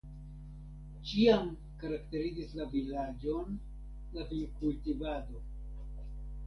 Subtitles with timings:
[1.09, 1.51] Ĉiam
[1.83, 3.55] karakterizis la vilaĝon
[4.17, 5.49] la vinkultivado.